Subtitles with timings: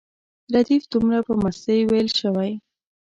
[0.53, 2.51] ردیف دومره په مستۍ ویل شوی.